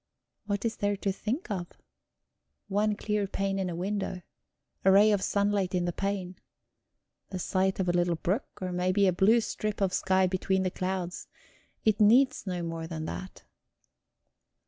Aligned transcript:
What 0.47 0.65
is 0.65 0.77
there 0.77 0.97
to 0.97 1.11
think 1.11 1.51
of? 1.51 1.67
One 2.69 2.95
clear 2.95 3.27
pane 3.27 3.59
in 3.59 3.69
a 3.69 3.75
window, 3.75 4.23
a 4.83 4.91
ray 4.91 5.11
of 5.11 5.21
sunlight 5.21 5.75
in 5.75 5.85
the 5.85 5.93
pane, 5.93 6.37
the 7.29 7.37
sight 7.37 7.79
of 7.79 7.87
a 7.87 7.91
little 7.91 8.15
brook, 8.15 8.47
or 8.63 8.71
maybe 8.71 9.05
a 9.05 9.13
blue 9.13 9.41
strip 9.41 9.79
of 9.79 9.93
sky 9.93 10.25
between 10.25 10.63
the 10.63 10.71
clouds. 10.71 11.27
It 11.85 11.99
needs 11.99 12.47
no 12.47 12.63
more 12.63 12.87
than 12.87 13.05
that. 13.05 13.43